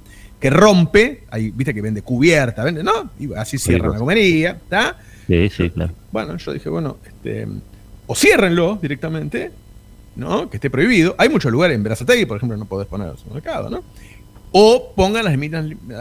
[0.43, 3.12] que rompe, ahí, viste que vende cubierta, vende, ¿no?
[3.17, 4.97] Y así cierra la comería, ¿está?
[5.27, 5.93] Sí, sí, claro.
[6.12, 7.47] Bueno, yo dije, bueno, este,
[8.07, 9.51] o ciérrenlo directamente,
[10.15, 10.49] ¿no?
[10.49, 11.15] Que esté prohibido.
[11.17, 13.83] Hay muchos lugares en Berazategui, por ejemplo, no podés poner al supermercado, ¿no?
[14.55, 15.36] O pongan las,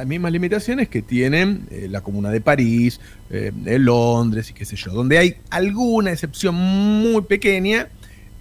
[0.06, 4.92] mismas limitaciones que tienen eh, la Comuna de París, eh, Londres y qué sé yo,
[4.92, 7.88] donde hay alguna excepción muy pequeña.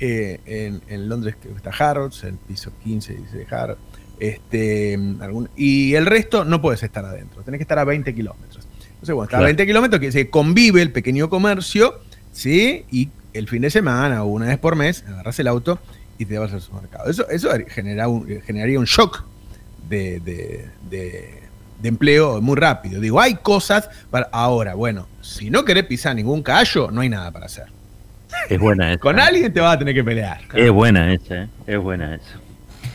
[0.04, 3.80] Eh, en, Londres que está Harrods, el piso 15 dice Harrods.
[4.20, 5.00] Este,
[5.56, 8.68] y el resto no puedes estar adentro, tenés que estar a 20 kilómetros.
[9.02, 12.86] Entonces, bueno, está a 20 kilómetros que se convive el pequeño comercio, ¿sí?
[12.92, 15.80] Y el fin de semana o una vez por mes, agarras el auto
[16.20, 17.10] y te vas al supermercado.
[17.10, 18.06] Eso, eso genera
[18.46, 19.24] generaría un shock
[19.90, 20.70] de,
[21.82, 23.02] empleo muy rápido.
[23.02, 24.30] Digo, hay cosas para.
[24.32, 27.66] Ahora, bueno, si no querés pisar ningún callo, no hay nada para hacer.
[28.50, 29.00] Es buena esa.
[29.00, 30.42] Con alguien te vas a tener que pelear.
[30.54, 31.50] Es buena esa, ¿eh?
[31.66, 32.40] es buena esa.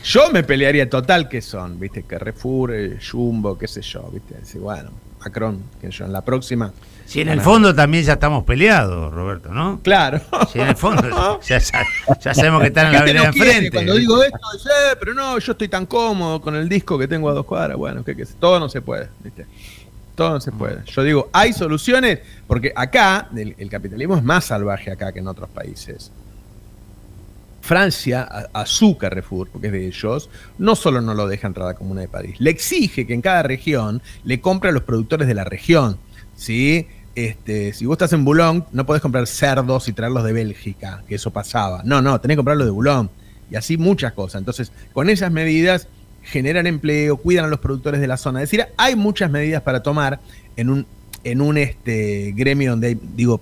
[0.05, 4.57] Yo me pelearía total que son, viste, Carrefour, eh, Jumbo, qué sé yo, viste.
[4.57, 6.71] bueno, Macron, que yo en la próxima
[7.07, 9.79] si en el fondo también ya estamos peleados, Roberto, ¿no?
[9.81, 10.19] Claro.
[10.51, 11.59] Si en el fondo ya,
[12.33, 13.71] sabemos que están en la vereda enfrente.
[13.71, 17.07] Cuando digo esto, dice, eh, pero no, yo estoy tan cómodo con el disco que
[17.07, 17.77] tengo a dos cuadras.
[17.77, 19.45] Bueno, que, que todo no se puede, ¿viste?
[20.15, 20.83] Todo no se puede.
[20.85, 25.47] Yo digo, hay soluciones, porque acá el, capitalismo es más salvaje acá que en otros
[25.47, 26.11] países.
[27.67, 31.71] Francia, a, su Carrefour, porque es de ellos, no solo no lo deja entrar a
[31.71, 35.27] la Comuna de París, le exige que en cada región le compre a los productores
[35.27, 35.97] de la región.
[36.33, 36.87] ¿sí?
[37.13, 41.15] Este, si vos estás en Boulogne, no podés comprar cerdos y traerlos de Bélgica, que
[41.15, 41.81] eso pasaba.
[41.83, 43.09] No, no, tenés que comprarlos de Boulogne.
[43.51, 44.39] Y así muchas cosas.
[44.39, 45.89] Entonces, con esas medidas
[46.21, 48.41] generan empleo, cuidan a los productores de la zona.
[48.41, 50.21] Es decir, hay muchas medidas para tomar
[50.55, 50.87] en un,
[51.25, 53.41] en un este, gremio donde hay, digo,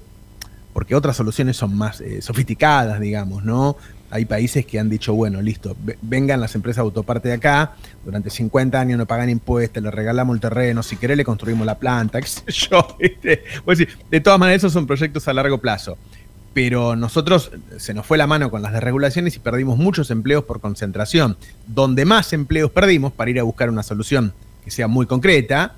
[0.74, 3.78] porque otras soluciones son más eh, sofisticadas, digamos, ¿no?
[4.16, 7.74] Hay países que han dicho, bueno, listo, vengan las empresas autoparte de acá,
[8.06, 11.78] durante 50 años no pagan impuestos, le regalamos el terreno, si querés le construimos la
[11.78, 12.98] planta, qué sé yo.
[14.10, 15.98] de todas maneras, esos son proyectos a largo plazo.
[16.54, 20.62] Pero nosotros se nos fue la mano con las desregulaciones y perdimos muchos empleos por
[20.62, 21.36] concentración.
[21.68, 25.76] Donde más empleos perdimos para ir a buscar una solución que sea muy concreta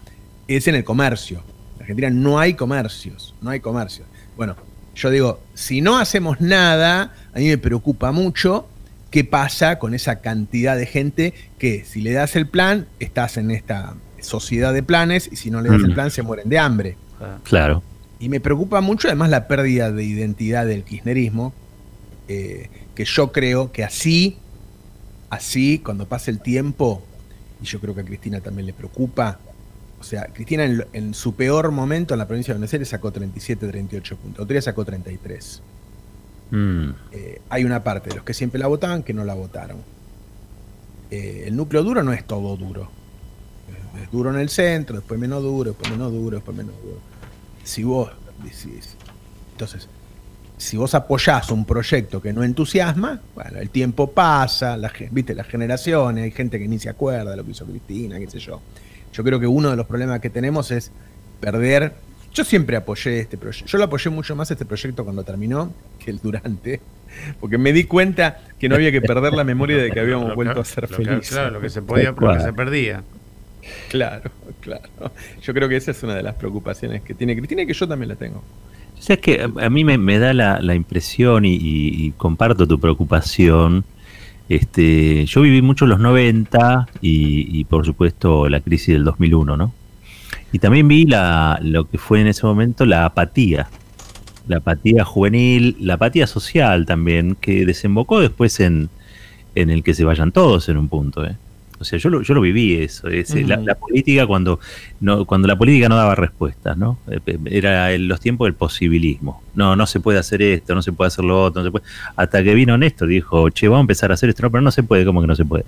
[0.48, 1.42] es en el comercio.
[1.78, 4.08] En Argentina no hay comercios, no hay comercios.
[4.36, 4.56] Bueno,
[4.98, 8.68] yo digo, si no hacemos nada, a mí me preocupa mucho
[9.12, 13.52] qué pasa con esa cantidad de gente que si le das el plan, estás en
[13.52, 16.98] esta sociedad de planes y si no le das el plan se mueren de hambre.
[17.44, 17.84] Claro.
[18.20, 21.54] Y me preocupa mucho además la pérdida de identidad del kirchnerismo,
[22.28, 24.38] eh, que yo creo que así,
[25.30, 27.04] así, cuando pase el tiempo,
[27.62, 29.40] y yo creo que a Cristina también le preocupa,
[30.00, 33.68] o sea, Cristina en, su peor momento en la provincia de Buenos Aires sacó 37,
[33.68, 35.62] 38 puntos, Otría sacó 33.
[36.52, 36.90] Mm.
[37.12, 39.78] Eh, hay una parte de los que siempre la votaban que no la votaron.
[41.10, 42.90] Eh, el núcleo duro no es todo duro.
[44.02, 47.00] Es duro en el centro, después menos duro, después menos duro, después menos duro.
[47.64, 48.12] Si vos
[48.44, 48.96] decís,
[49.54, 49.90] entonces,
[50.58, 55.48] si vos apoyás un proyecto que no entusiasma, bueno, el tiempo pasa, la, viste, las
[55.48, 58.62] generaciones, hay gente que ni se acuerda de lo que hizo Cristina, qué sé yo.
[59.18, 60.92] Yo creo que uno de los problemas que tenemos es
[61.40, 61.94] perder.
[62.36, 63.66] Yo siempre apoyé este proyecto.
[63.66, 66.80] Yo lo apoyé mucho más este proyecto cuando terminó que el durante.
[67.40, 70.62] Porque me di cuenta que no había que perder la memoria de que habíamos vuelto
[70.62, 71.30] a ser felices.
[71.30, 73.04] Claro, lo que se podía, lo que se perdía.
[73.90, 74.30] Claro,
[74.62, 74.88] claro.
[75.42, 77.88] Yo creo que esa es una de las preocupaciones que tiene Cristina y que yo
[77.88, 78.44] también la tengo.
[78.98, 83.84] O sea, es que a mí me, da la, impresión y, comparto tu preocupación.
[84.50, 89.74] Este, yo viví mucho los 90 y, por supuesto la crisis del 2001, ¿no?
[90.54, 93.68] Y también vi la, lo que fue en ese momento la apatía,
[94.48, 98.90] la apatía juvenil, la apatía social también, que desembocó después en,
[99.56, 101.26] en el que se vayan todos en un punto.
[101.26, 101.36] ¿eh?
[101.80, 103.08] O sea, yo lo, yo lo viví eso.
[103.10, 104.60] la, política cuando,
[105.00, 106.98] no, cuando la política no daba respuestas, ¿no?
[107.10, 109.44] Eh, era los tiempos del posibilismo.
[109.54, 111.86] No, no se puede hacer esto, no se puede hacer lo otro, no se puede.
[112.16, 114.72] Hasta que vino Néstor, dijo, che, vamos a empezar a hacer esto, no, pero no
[114.72, 115.66] se puede, ¿cómo que no se puede?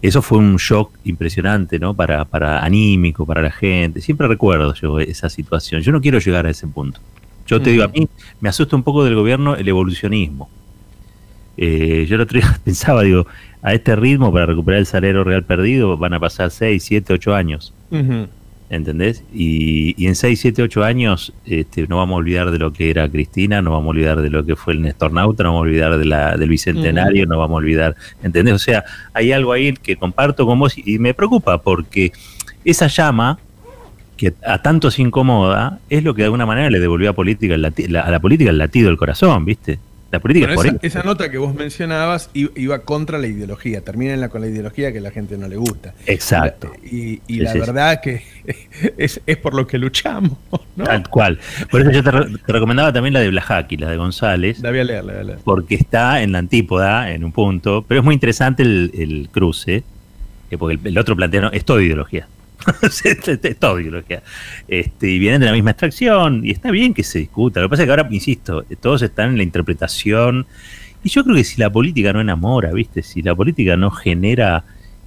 [0.00, 1.94] Eso fue un shock impresionante, ¿no?
[1.94, 4.00] Para, para anímico, para la gente.
[4.00, 5.82] Siempre recuerdo yo esa situación.
[5.82, 7.00] Yo no quiero llegar a ese punto.
[7.46, 8.08] Yo te digo, a mí
[8.40, 10.48] me asusta un poco del gobierno el evolucionismo.
[11.56, 13.26] Eh, yo el otro día pensaba, digo,
[13.62, 17.34] a este ritmo para recuperar el salario real perdido van a pasar 6, 7, 8
[17.34, 17.72] años.
[18.68, 19.22] ¿Entendés?
[19.34, 23.08] Y, en 6, 7, 8 años este, no vamos a olvidar de lo que era
[23.08, 25.68] Cristina, no vamos a olvidar de lo que fue el Néstor Nauta, no vamos a
[25.68, 28.54] olvidar de la, del Bicentenario, no vamos a olvidar, ¿entendés?
[28.54, 32.12] O sea, hay algo ahí que comparto con vos y me preocupa porque
[32.64, 33.38] esa llama
[34.16, 37.54] que a tanto se incomoda es lo que de alguna manera le devolvió a, política
[37.54, 39.78] a la política el latido del corazón, ¿viste?
[40.12, 44.92] La política esa, nota que vos mencionabas iba contra la ideología, termina con la ideología
[44.92, 45.94] que a la gente no le gusta.
[46.04, 46.70] Exacto.
[46.82, 48.22] Y, la verdad que
[48.98, 50.36] es, por lo que luchamos.
[50.76, 51.38] Tal cual.
[51.70, 52.10] Por eso yo te,
[52.46, 54.60] recomendaba también la de Blajaki, la de González.
[54.60, 55.38] La voy a leer, la voy a leer.
[55.44, 59.82] Porque está en la antípoda, en un punto, pero es muy interesante el, cruce,
[60.58, 62.28] porque el, el otro plantea, es toda ideología.
[62.82, 64.22] es todo ideología.
[64.68, 67.60] Este, y vienen de la misma extracción, y está bien que se discuta.
[67.60, 70.46] Lo que pasa es que ahora, insisto, todos están en la interpretación.
[71.04, 73.02] Y yo creo que si la política no enamora, ¿viste?
[73.02, 74.64] Si la política no genera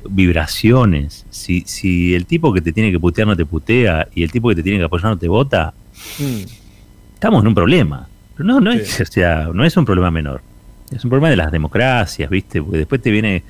[0.10, 4.32] vibraciones, si, si el tipo que te tiene que putear no te putea y el
[4.32, 5.74] tipo que te tiene que apoyar no te vota,
[6.20, 7.14] mm.
[7.14, 8.08] estamos en un problema.
[8.36, 10.42] Pero no, no, es, o sea, no es un problema menor.
[10.92, 12.62] Es un problema de las democracias, ¿viste?
[12.62, 13.44] Porque después te viene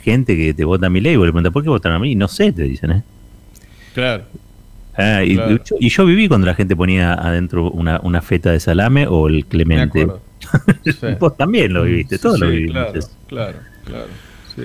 [0.00, 2.14] gente que te vota a mi ley y le pregunta, ¿por qué votan a mí?
[2.14, 3.02] No sé, te dicen, ¿eh?
[3.94, 4.24] Claro.
[4.96, 5.38] Ah, y,
[5.88, 10.06] Yo, viví cuando la gente ponía adentro una, una feta de salame o el clemente.
[11.20, 12.74] Vos también lo viviste, todos lo vivimos.
[12.74, 14.08] Claro, claro, claro.
[14.54, 14.64] Sí.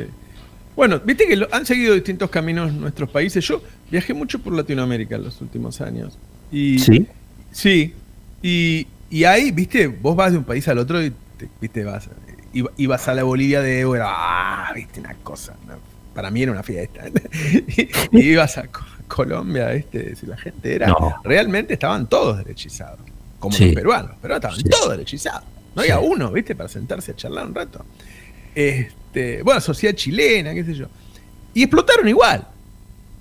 [0.75, 3.43] Bueno, viste que han seguido distintos caminos nuestros países.
[3.45, 6.17] Yo viajé mucho por Latinoamérica en los últimos años.
[6.51, 7.07] Y, sí.
[7.51, 7.93] Sí.
[8.43, 12.09] Y, y ahí, viste, vos vas de un país al otro y, te, viste, vas,
[12.77, 15.55] ibas a la Bolivia de Evo, ah, viste, una cosa.
[16.13, 17.05] para mí era una fiesta.
[18.11, 18.67] y, ibas a
[19.07, 20.95] Colombia, este, si la gente era.
[21.23, 22.99] Realmente estaban todos derechizados.
[23.39, 25.43] Como los peruanos, pero estaban todos derechizados.
[25.75, 26.55] No había uno, ¿viste?
[26.55, 27.85] Para sentarse a charlar un rato.
[28.55, 30.87] Este, bueno, sociedad chilena, qué sé yo.
[31.53, 32.47] Y explotaron igual.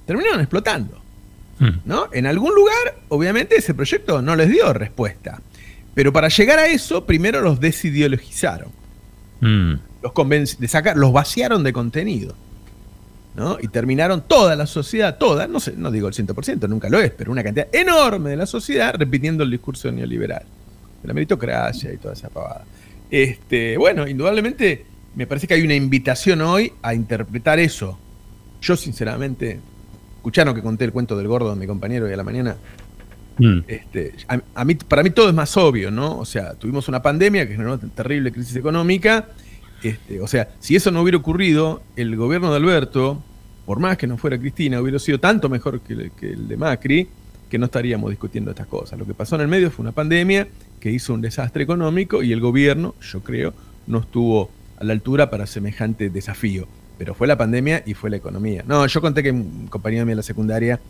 [0.06, 0.98] Terminaron explotando.
[1.58, 1.80] Hmm.
[1.84, 2.08] ¿No?
[2.12, 5.40] En algún lugar, obviamente, ese proyecto no les dio respuesta.
[5.94, 8.70] Pero para llegar a eso, primero los desideologizaron.
[9.40, 9.74] Hmm.
[10.02, 12.34] Los, de sacar, los vaciaron de contenido.
[13.60, 17.10] Y terminaron toda la sociedad, toda, no sé, no digo el 100%, nunca lo es,
[17.10, 20.42] pero una cantidad enorme de la sociedad repitiendo el discurso neoliberal,
[21.02, 22.64] de la meritocracia y toda esa pavada.
[23.10, 27.98] Este, bueno, indudablemente me parece que hay una invitación hoy a interpretar eso.
[28.60, 29.60] Yo, sinceramente,
[30.16, 32.56] escucharon que conté el cuento del gordo de mi compañero hoy a la mañana.
[33.38, 33.60] Mm.
[33.68, 36.18] Este, a, mí, para mí todo es más obvio, ¿no?
[36.18, 39.28] O sea, tuvimos una pandemia que generó una terrible crisis económica
[39.82, 43.22] este, o sea, si eso no hubiera ocurrido, el gobierno de Alberto,
[43.64, 47.08] por más que no fuera Cristina, hubiera sido tanto mejor que, el de Macri,
[47.50, 48.98] que no estaríamos discutiendo estas cosas.
[48.98, 50.48] Lo que pasó en el medio fue una pandemia
[50.80, 53.54] que hizo un desastre económico y el gobierno, yo creo,
[53.86, 56.66] no estuvo a la altura para semejante desafío.
[56.98, 58.64] Pero fue la pandemia y fue la economía.
[58.66, 60.80] No, yo conté que un compañero mío en la secundaria,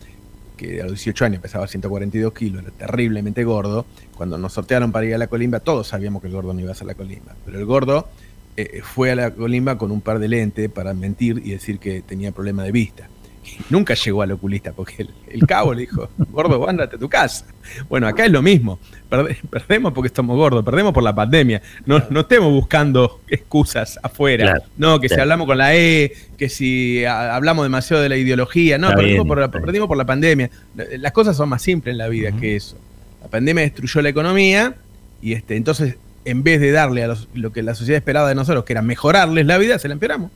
[0.56, 5.06] que a los 18 años pesaba 142 kilos, era terriblemente gordo, cuando nos sortearon para
[5.06, 7.34] ir a la colimba, todos sabíamos que el gordo no iba a ser la colimba.
[7.44, 8.08] Pero el gordo
[8.56, 12.00] eh, fue a la colimba con un par de lentes para mentir y decir que
[12.00, 13.08] tenía problema de vista.
[13.70, 17.46] Nunca llegó al oculista porque el, cabo le dijo, gordo, ándate a tu casa.
[17.88, 18.78] Bueno, acá es lo mismo.
[19.50, 21.62] perdemos porque estamos gordos, perdemos por la pandemia.
[21.84, 24.62] No, no estemos buscando excusas afuera.
[24.76, 28.78] no, que si hablamos con la E, que si hablamos demasiado de la ideología.
[28.78, 30.50] No, perdimos, por la, perdimos, por la, pandemia.
[30.98, 32.78] Las cosas son más simples en la vida que eso.
[33.22, 34.74] La pandemia destruyó la economía
[35.20, 38.64] y este, entonces, en vez de darle a lo que la sociedad esperaba de nosotros,
[38.64, 40.30] que era mejorarles la vida, se la empeoramos.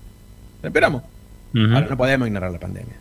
[0.62, 1.02] La empeoramos.
[1.54, 2.94] Ahora no podemos ignorar la pandemia.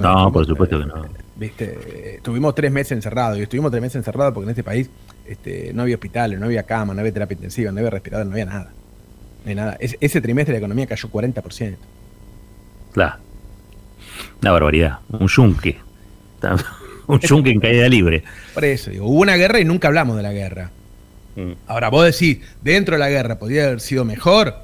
[0.00, 1.06] No, por supuesto que no.
[1.36, 4.88] Viste, estuvimos tres meses encerrados y estuvimos tres meses encerrados porque en este país
[5.26, 8.32] este, no había hospitales, no había cama, no había terapia intensiva, no había respirador, no
[8.32, 8.72] había nada.
[9.44, 9.76] No hay nada.
[9.80, 11.76] ese trimestre la economía cayó 40%.
[12.92, 13.16] Claro.
[14.40, 14.98] Una barbaridad.
[15.10, 15.78] Un yunque.
[17.06, 18.22] Un yunque en caída libre.
[18.54, 20.70] Por eso, digo, hubo una guerra y nunca hablamos de la guerra.
[21.36, 21.52] Mm.
[21.66, 24.54] Ahora, vos decís, dentro de la guerra, ¿podría haber sido mejor?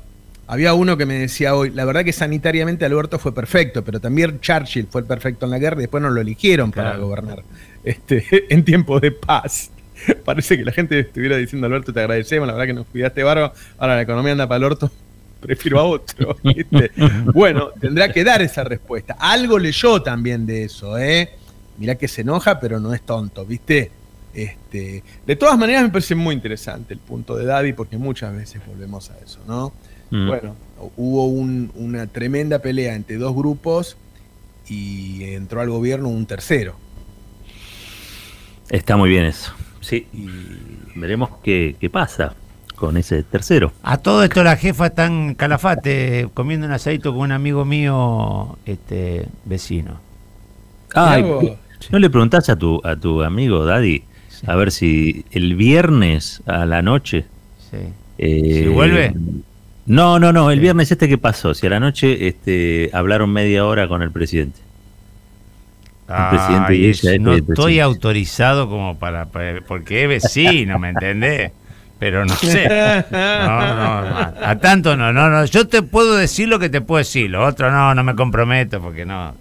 [0.46, 4.40] Había uno que me decía hoy, la verdad que sanitariamente Alberto fue perfecto, pero también
[4.40, 7.44] Churchill fue perfecto en la guerra y después no lo eligieron para gobernar
[7.84, 9.70] este, en tiempos de paz.
[10.24, 13.52] Parece que la gente estuviera diciendo, Alberto, te agradecemos, la verdad que nos cuidaste barro,
[13.78, 14.90] ahora la economía anda para el orto,
[15.40, 16.36] prefiero a otro.
[17.32, 19.16] bueno, tendrá que dar esa respuesta.
[19.20, 21.30] Algo leyó también de eso, ¿eh?
[21.78, 23.92] Mirá que se enoja, pero no es tonto, ¿viste?
[24.32, 28.62] Este, de todas maneras me parece muy interesante el punto de Daddy porque muchas veces
[28.66, 29.72] volvemos a eso, ¿no?
[30.10, 30.28] Mm.
[30.28, 30.56] Bueno,
[30.96, 33.96] hubo una tremenda pelea entre dos grupos
[34.68, 36.76] y entró al gobierno un tercero.
[38.68, 39.52] Está muy bien eso.
[39.80, 40.06] Sí.
[40.12, 40.28] Y
[40.98, 42.34] veremos qué, pasa
[42.76, 43.72] con ese tercero.
[43.82, 48.58] A todo esto la jefa está en Calafate comiendo un asadito con un amigo mío
[48.64, 50.00] este vecino.
[50.94, 54.04] ¿no le preguntás a tu, a tu amigo Daddy
[54.46, 57.26] a ver si el viernes a la noche...
[57.70, 57.78] Sí.
[58.18, 59.14] Eh, vuelve?
[59.86, 60.50] No, no, no.
[60.50, 64.10] El viernes este que pasó, si a la noche este, hablaron media hora con el
[64.10, 64.60] presidente.
[66.08, 71.52] El presidente y ella, no estoy autorizado como para, porque es vecino, ¿me entendés?
[72.00, 72.68] Pero no sé.
[73.10, 75.44] No, no, a, tanto no, no, no.
[75.44, 77.30] Yo te puedo decir lo que te puedo decir.
[77.30, 79.34] Lo otro no, no me comprometo porque no.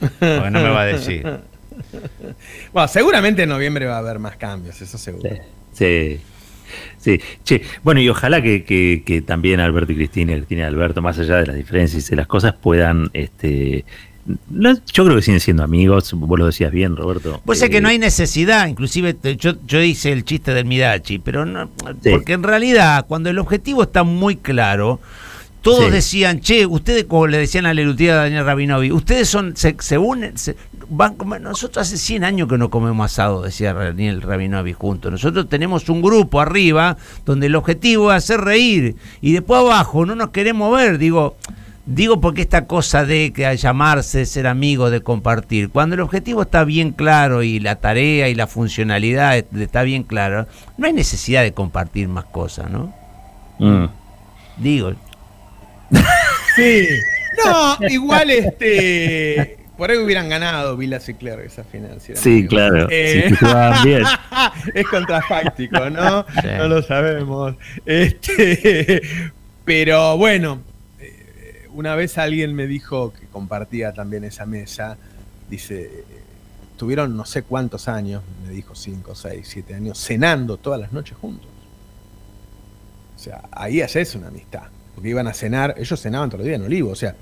[0.00, 1.24] Porque no me va a decir.
[2.72, 5.30] Bueno, seguramente en noviembre va a haber más cambios, eso seguro.
[5.72, 6.20] sí.
[6.98, 11.36] Sí, che, bueno, y ojalá que, también Alberto y Cristina, Cristina y Alberto, más allá
[11.36, 13.84] de las diferencias y de las cosas, puedan, este,
[14.50, 17.40] yo creo que siguen siendo amigos, vos lo decías bien, Roberto.
[17.44, 21.46] Pues es que no hay necesidad, inclusive yo, yo hice el chiste del Midachi, pero
[21.46, 21.70] no,
[22.10, 25.00] porque en realidad cuando el objetivo está muy claro,
[25.62, 29.76] todos decían, che, ustedes, como le decían a la a Daniel Rabinovi, ustedes son, se,
[29.78, 30.34] se unen,
[30.88, 35.12] van nosotros hace 100 años que no comemos asado, decía Daniel Rabinovi juntos.
[35.12, 40.14] Nosotros tenemos un grupo arriba donde el objetivo es hacer reír y después abajo no
[40.14, 41.36] nos queremos ver, digo,
[41.86, 46.64] digo porque esta cosa de que llamarse, ser amigo, de compartir, cuando el objetivo está
[46.64, 50.46] bien claro y la tarea y la funcionalidad está bien claro,
[50.76, 52.94] no hay necesidad de compartir más cosas, ¿no?
[53.58, 53.88] Mm.
[54.58, 54.92] Digo,
[56.56, 56.88] Sí.
[57.44, 59.57] No, igual este.
[59.78, 62.00] Por ahí hubieran ganado Vilas y Clerc esa final.
[62.00, 62.88] sí, claro.
[62.90, 63.30] Eh,
[64.74, 66.26] es contrafáctico, ¿no?
[66.58, 67.54] No lo sabemos.
[67.86, 69.00] Este,
[69.64, 70.62] pero bueno,
[70.98, 74.98] eh, una vez alguien me dijo que compartía también esa mesa.
[75.48, 76.04] Dice,
[76.76, 81.16] tuvieron no sé cuántos años, me dijo 5, 6, 7 años, cenando todas las noches
[81.16, 81.48] juntos.
[83.14, 84.64] O sea, ahí haces una amistad
[84.98, 87.14] porque iban a cenar, ellos cenaban todos los días en Olivo, o sea,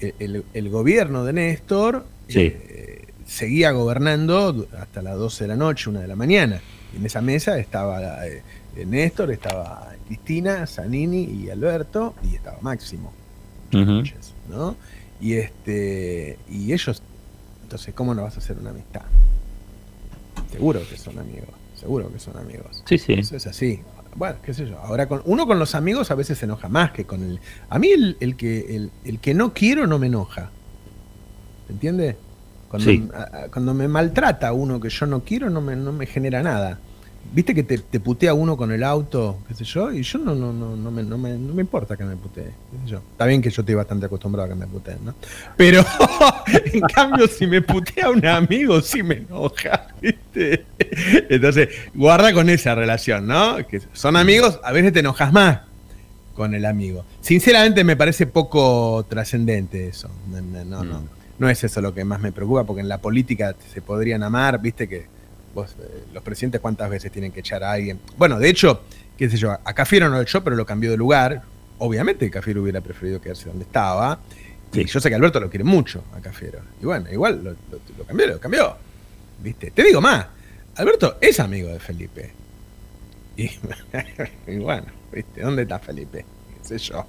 [0.00, 6.08] el, gobierno de Néstor eh, seguía gobernando hasta las 12 de la noche, una de
[6.08, 6.60] la mañana.
[6.96, 8.42] en esa mesa estaba eh,
[8.86, 13.12] Néstor, estaba Cristina, Zanini y Alberto, y estaba Máximo.
[14.48, 14.76] ¿no?
[15.20, 17.02] Y este y ellos,
[17.62, 19.02] entonces, ¿cómo no vas a hacer una amistad?
[20.52, 22.82] Seguro que son amigos, seguro que son amigos.
[22.86, 23.14] Sí, sí.
[23.14, 23.80] Eso es así
[24.16, 24.78] bueno, qué sé yo.
[24.78, 27.40] Ahora, con, uno con los amigos a veces se enoja más que con el.
[27.68, 30.50] A mí, el, que, el, que no quiero no me enoja.
[31.68, 32.16] ¿Entiendes?
[32.68, 32.90] Cuando,
[33.52, 36.78] cuando me maltrata uno que yo no quiero, no me, no me genera nada.
[37.32, 40.34] Viste que te, te, putea uno con el auto, qué sé yo, y yo no,
[40.34, 42.98] no, no, no, me, no, me, no me importa que me putee, qué sé yo.
[43.12, 45.14] Está bien que yo estoy bastante acostumbrado a que me puteen, ¿no?
[45.56, 45.84] Pero
[46.72, 50.66] en cambio, si me putea un amigo, sí me enoja, ¿viste?
[51.28, 53.56] Entonces, guarda con esa relación, ¿no?
[53.66, 55.60] Que son amigos, a veces te enojas más
[56.34, 57.04] con el amigo.
[57.20, 60.10] Sinceramente me parece poco trascendente eso.
[60.28, 61.02] No, no, no,
[61.38, 64.60] no es eso lo que más me preocupa, porque en la política se podrían amar,
[64.60, 65.13] viste que
[65.56, 68.00] eh, los presidentes cuántas veces tienen que echar a alguien.
[68.16, 68.82] Bueno, de hecho,
[69.16, 71.42] qué sé yo, a Cafiero no lo echó, pero lo cambió de lugar.
[71.78, 74.20] Obviamente Cafiero hubiera preferido quedarse donde estaba.
[74.72, 76.60] Y yo sé que Alberto lo quiere mucho a Cafiero.
[76.82, 78.76] Y bueno, igual lo, cambió, lo cambió.
[79.42, 79.70] ¿Viste?
[79.70, 80.26] Te digo más,
[80.76, 82.32] Alberto es amigo de Felipe.
[83.36, 83.50] Y,
[84.58, 85.42] bueno, ¿viste?
[85.42, 86.24] ¿Dónde está Felipe?
[86.62, 87.06] ¿Qué sé yo?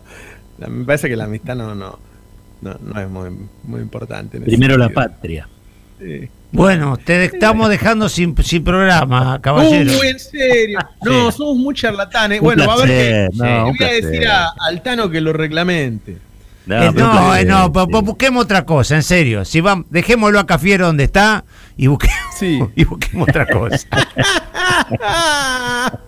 [0.57, 1.99] Me parece que la amistad no, no,
[2.61, 3.29] no, es muy,
[3.63, 4.39] muy importante.
[4.39, 5.47] Primero la patria.
[5.99, 6.29] Sí.
[6.51, 9.91] Bueno, te estamos dejando sin, sin programa, caballero.
[9.99, 10.79] Uy, en serio.
[11.03, 12.39] No, somos muy charlatanes.
[12.39, 13.29] bueno, va a ver que.
[13.33, 16.17] No, voy a decir a Altano que lo reglamente.
[16.65, 19.45] No, eh, no, eh, no busquemos otra cosa, en serio.
[19.45, 21.45] Si vamos, dejémoslo a Cafiero donde está
[21.77, 22.59] y busquemos, sí.
[22.75, 23.87] y busquemos otra cosa.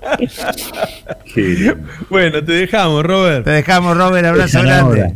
[2.10, 3.44] bueno, te dejamos, Robert.
[3.44, 4.26] Te dejamos, Robert.
[4.26, 5.16] Abrazo grande.